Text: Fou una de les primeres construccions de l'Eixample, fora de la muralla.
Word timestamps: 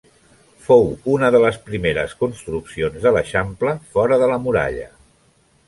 Fou 0.67 0.87
una 1.15 1.29
de 1.35 1.41
les 1.43 1.59
primeres 1.67 2.17
construccions 2.23 2.99
de 3.05 3.13
l'Eixample, 3.19 3.77
fora 3.95 4.21
de 4.25 4.33
la 4.35 4.43
muralla. 4.49 4.91